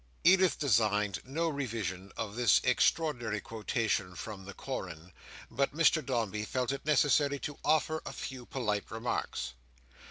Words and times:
Edith 0.23 0.57
designed 0.57 1.21
no 1.25 1.47
revision 1.47 2.11
of 2.17 2.35
this 2.35 2.59
extraordinary 2.63 3.39
quotation 3.39 4.15
from 4.15 4.45
the 4.45 4.53
Koran, 4.55 5.13
but 5.51 5.75
Mr 5.75 6.03
Dombey 6.03 6.43
felt 6.43 6.71
it 6.71 6.87
necessary 6.87 7.37
to 7.37 7.59
offer 7.63 8.01
a 8.03 8.11
few 8.11 8.47
polite 8.47 8.89
remarks. 8.89 9.53